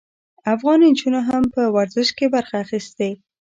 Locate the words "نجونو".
0.91-1.19